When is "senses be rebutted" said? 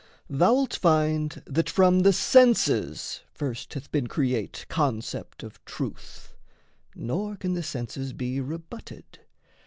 7.61-9.19